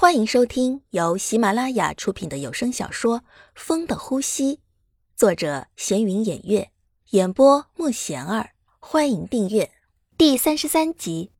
[0.00, 3.18] 欢迎收听由喜马拉雅出品的有声小说
[3.56, 4.56] 《风的呼吸》，
[5.16, 6.70] 作者闲云掩月，
[7.10, 8.50] 演播莫贤儿。
[8.78, 9.68] 欢迎订阅
[10.16, 11.32] 第三十三集。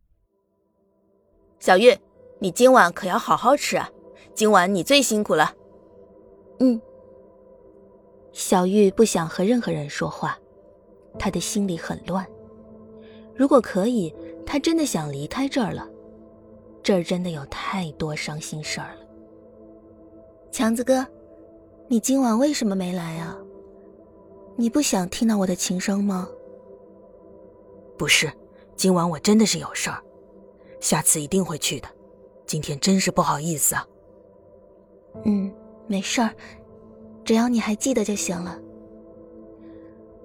[1.60, 1.96] 小玉，
[2.40, 3.88] 你今晚可要好好吃啊！
[4.34, 5.54] 今晚你最辛苦了。
[6.58, 6.82] 嗯。
[8.32, 10.36] 小玉不想和任何人说话，
[11.16, 12.26] 她的心里很乱。
[13.36, 14.12] 如果可以，
[14.44, 15.88] 她真的想离开这儿了。
[16.88, 19.00] 这儿真的有太多伤心事儿了，
[20.50, 21.06] 强子哥，
[21.86, 23.36] 你今晚为什么没来啊？
[24.56, 26.26] 你不想听到我的琴声吗？
[27.98, 28.32] 不是，
[28.74, 30.02] 今晚我真的是有事儿，
[30.80, 31.88] 下次一定会去的。
[32.46, 33.86] 今天真是不好意思啊。
[35.26, 35.52] 嗯，
[35.86, 36.34] 没事儿，
[37.22, 38.58] 只要你还记得就行了。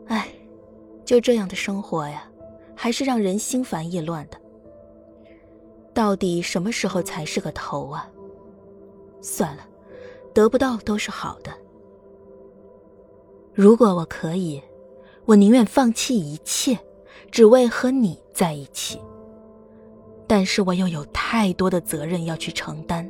[0.06, 0.30] 哎，
[1.04, 2.26] 就这样的生活呀，
[2.74, 4.38] 还是让人心烦意乱的。
[5.94, 8.10] 到底什么时候才是个头啊？
[9.22, 9.66] 算了，
[10.34, 11.52] 得不到都是好的。
[13.54, 14.62] 如果我可以，
[15.26, 16.78] 我宁愿放弃一切，
[17.30, 19.00] 只为和你在一起。
[20.26, 23.08] 但是我又有太多的责任要去承担，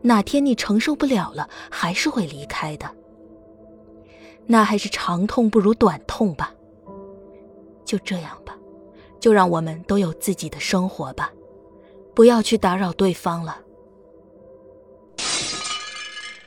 [0.00, 2.88] 哪天你承受不了了，还是会离开的。
[4.46, 6.54] 那还是长痛不如短痛吧。
[7.84, 8.56] 就这样吧，
[9.18, 11.32] 就让我们都有自己的生活吧。
[12.20, 13.62] 不要去打扰对方了。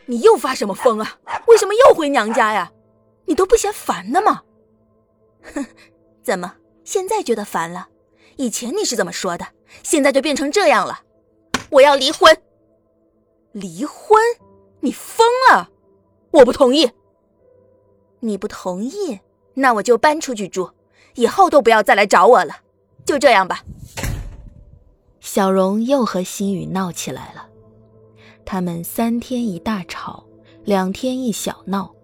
[0.05, 1.17] 你又发什么疯啊？
[1.47, 2.71] 为什么又回娘家呀？
[3.25, 4.43] 你都不嫌烦的吗？
[5.41, 5.65] 哼，
[6.21, 7.87] 怎么现在觉得烦了？
[8.35, 9.47] 以前你是怎么说的？
[9.81, 10.99] 现在就变成这样了？
[11.71, 12.37] 我要离婚！
[13.53, 14.21] 离婚？
[14.81, 15.71] 你疯了！
[16.29, 16.91] 我不同意。
[18.19, 19.21] 你不同意？
[19.55, 20.69] 那我就搬出去住，
[21.15, 22.57] 以后都不要再来找我了。
[23.07, 23.63] 就这样吧。
[25.23, 27.47] 小荣又和心雨闹起来了，
[28.43, 30.25] 他们三天一大吵，
[30.65, 31.95] 两天一小闹，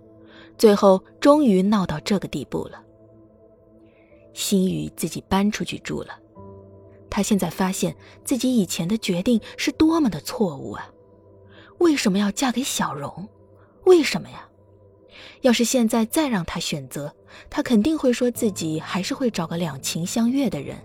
[0.58, 2.82] 最后终于闹到这个地步了。
[4.34, 6.18] 心雨自己搬出去住了，
[7.10, 10.90] 他现在发现自己以前的决定是多么的错误啊！
[11.80, 13.28] 为什么要嫁给小荣？
[13.84, 14.48] 为什么呀？
[15.42, 17.14] 要是现在再让他选择，
[17.50, 20.78] 他肯定会说自己还是会找个两情相悦的人。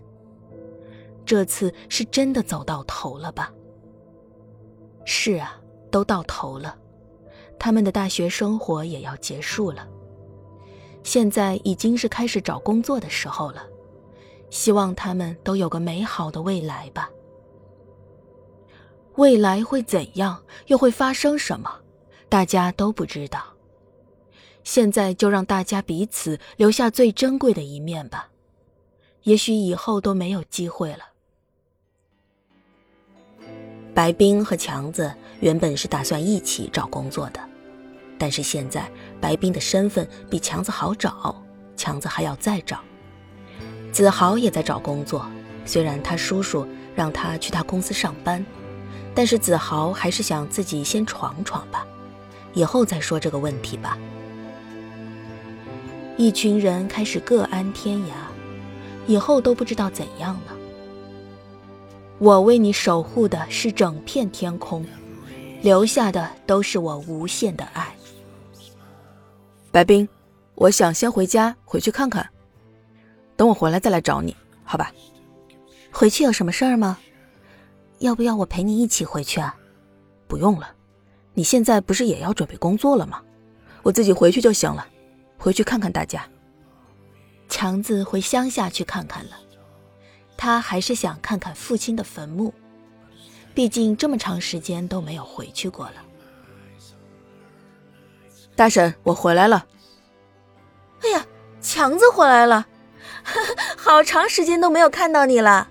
[1.24, 3.52] 这次是真的走到头了吧？
[5.04, 6.76] 是啊，都到头了，
[7.58, 9.88] 他们的大学生活也要结束了。
[11.02, 13.66] 现在已经是开始找工作的时候了，
[14.50, 17.10] 希望他们都有个美好的未来吧。
[19.16, 21.70] 未来会怎样，又会发生什么，
[22.28, 23.44] 大家都不知道。
[24.62, 28.30] 现在就让大家彼此留下最珍贵的一面吧，
[29.24, 31.13] 也许以后都没有机会了。
[33.94, 37.38] 白冰和强子原本是打算一起找工作的，
[38.18, 38.90] 但是现在
[39.20, 41.40] 白冰的身份比强子好找，
[41.76, 42.80] 强子还要再找。
[43.92, 45.24] 子豪也在找工作，
[45.64, 46.66] 虽然他叔叔
[46.96, 48.44] 让他去他公司上班，
[49.14, 51.86] 但是子豪还是想自己先闯闯吧，
[52.52, 53.96] 以后再说这个问题吧。
[56.16, 58.12] 一群人开始各安天涯，
[59.06, 60.53] 以后都不知道怎样了。
[62.24, 64.82] 我为你守护的是整片天空，
[65.60, 67.94] 留下的都是我无限的爱。
[69.70, 70.08] 白冰，
[70.54, 72.26] 我想先回家，回去看看，
[73.36, 74.90] 等我回来再来找你，好吧？
[75.92, 76.96] 回去有什么事儿吗？
[77.98, 79.54] 要不要我陪你一起回去啊？
[80.26, 80.70] 不用了，
[81.34, 83.20] 你现在不是也要准备工作了吗？
[83.82, 84.86] 我自己回去就行了，
[85.36, 86.26] 回去看看大家。
[87.50, 89.32] 强子回乡下去看看了。
[90.36, 92.52] 他还是想看看父亲的坟墓，
[93.54, 95.94] 毕竟这么长时间都没有回去过了。
[98.56, 99.66] 大婶，我回来了。
[101.02, 101.26] 哎呀，
[101.60, 102.66] 强子回来了，
[103.76, 105.68] 好长时间都没有看到你了。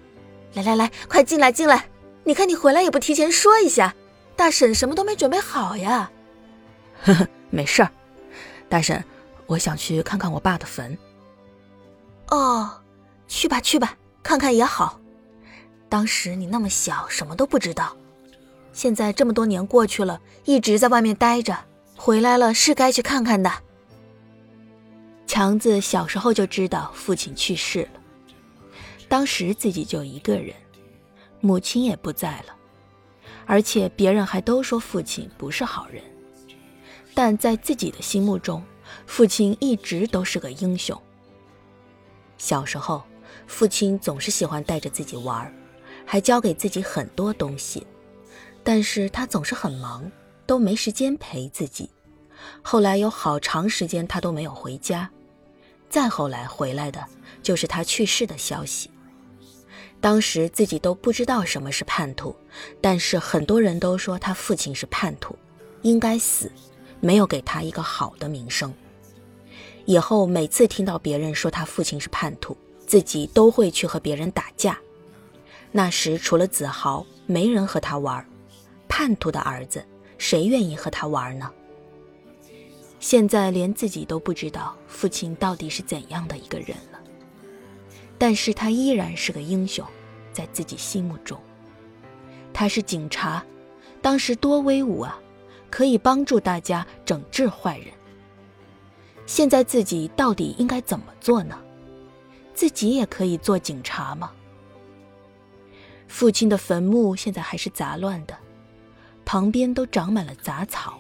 [0.53, 1.90] 来来来，快进来进来！
[2.24, 3.95] 你看你回来也不提前说一下，
[4.35, 6.12] 大婶什么都没准备好呀。
[7.04, 7.89] 呵呵，没事儿。
[8.69, 9.04] 大婶，
[9.45, 10.98] 我想去看看我爸的坟。
[12.30, 12.69] 哦，
[13.27, 13.98] 去吧去吧。
[14.23, 14.99] 看看也好，
[15.89, 17.95] 当时你那么小，什么都不知道。
[18.71, 21.55] 现在这么多年过去了，一直在外面待着，
[21.97, 23.51] 回来了是该去看看的。
[25.27, 28.01] 强子小时候就知道父亲去世了，
[29.09, 30.55] 当时自己就一个人，
[31.41, 32.55] 母亲也不在了，
[33.45, 36.01] 而且别人还都说父亲不是好人，
[37.13, 38.63] 但在自己的心目中，
[39.05, 40.99] 父亲一直都是个英雄。
[42.37, 43.03] 小时候。
[43.47, 45.53] 父亲总是喜欢带着自己玩，
[46.06, 47.85] 还教给自己很多东西，
[48.63, 50.09] 但是他总是很忙，
[50.45, 51.89] 都没时间陪自己。
[52.62, 55.09] 后来有好长时间他都没有回家，
[55.89, 57.03] 再后来回来的
[57.41, 58.89] 就是他去世的消息。
[60.01, 62.35] 当时自己都不知道什么是叛徒，
[62.81, 65.33] 但是很多人都说他父亲是叛徒，
[65.81, 66.51] 应该死，
[67.00, 68.74] 没有给他一个好的名声。
[69.85, 72.57] 以后每次听到别人说他父亲是叛徒，
[72.94, 74.78] 自己都会去和别人打架。
[75.72, 78.24] 那时除了子豪，没人和他玩。
[78.88, 79.84] 叛徒的儿子，
[80.19, 81.50] 谁愿意和他玩呢？
[83.00, 87.00] 现在连自己都不知道父亲到底是怎样的一个人了。
[88.19, 89.84] 但是他依然是个英雄，
[90.31, 91.36] 在自己心目中。
[92.54, 93.44] 他是警察，
[94.04, 95.19] 当时多威武啊，
[95.72, 97.88] 可以帮助大家整治坏人。
[99.25, 101.60] 现在自己到底应该怎么做呢？
[102.53, 104.31] 自己也可以做警察吗？
[106.07, 108.38] 父亲的坟墓现在还是杂乱的。
[109.25, 111.00] 旁边都长满了杂草。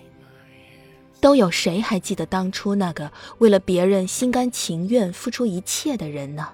[1.19, 6.49] 都有谁还记得当初那个为了别人心甘情愿付出一切的人呢？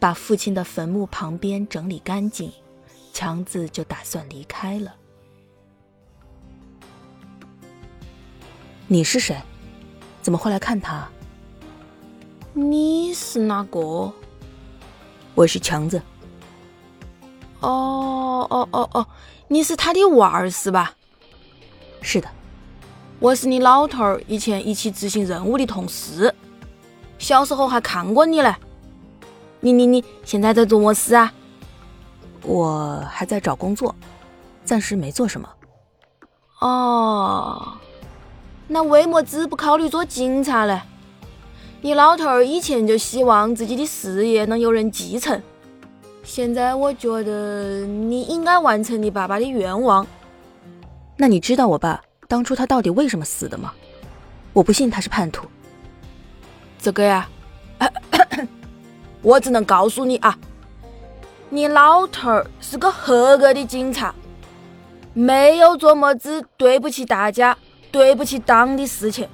[0.00, 2.50] 把父亲的坟墓旁边整理干净，
[3.12, 4.94] 强子就打算离开了。
[8.88, 9.36] 你是谁？
[10.22, 11.08] 怎么会来看他？
[12.58, 14.10] 你是哪个？
[15.34, 16.00] 我是强子。
[17.60, 19.06] 哦哦哦哦。
[19.46, 20.94] 你是他的娃儿是吧？
[22.00, 22.26] 是的，
[23.20, 26.34] 我是你老头儿以前一起执行任务的同事，
[27.18, 28.56] 小时候还看过你嘞。
[29.60, 31.30] 你你你现在在做么事啊？
[32.40, 33.94] 我还在找工作，
[34.64, 35.46] 暂时没做什么。
[36.60, 37.74] 哦，
[38.66, 40.80] 那为么子不考虑做警察嘞？
[41.82, 45.40] 你老头儿以前就希望自己的事业能有人继承。
[46.24, 50.04] 现在我觉得你应该完成你爸爸的愿望。
[51.16, 53.72] 那你知道我爸当初他到底为什么死的吗？
[54.52, 55.46] 我不信他是叛徒。
[56.80, 57.28] 这个呀，
[59.22, 60.36] 我只能告诉你啊，
[61.50, 64.14] 你老头儿是个合格的警察，
[65.12, 67.56] 没有做么子对不起大家、
[67.92, 69.28] 对不起党的事情。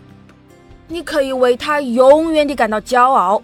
[0.92, 3.42] 你可以为他永远的感到骄傲，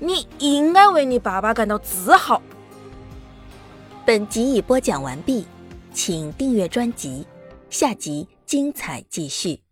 [0.00, 2.42] 你应该为你爸爸感到自豪。
[4.04, 5.46] 本集已播讲完毕，
[5.92, 7.24] 请订阅专辑，
[7.70, 9.63] 下集精彩继续。